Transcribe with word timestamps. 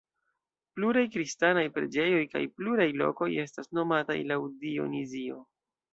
Pluraj 0.77 1.03
kristanaj 1.15 1.65
preĝejoj 1.75 2.23
kaj 2.33 2.43
pluraj 2.55 2.89
lokoj 3.03 3.31
estas 3.45 3.69
nomataj 3.81 4.19
laŭ 4.33 4.43
Dionizio. 4.65 5.39